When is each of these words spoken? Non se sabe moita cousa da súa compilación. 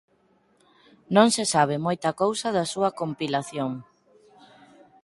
Non 1.15 1.27
se 1.35 1.43
sabe 1.53 1.75
moita 1.85 2.09
cousa 2.21 2.47
da 2.57 2.65
súa 2.73 2.89
compilación. 2.99 3.71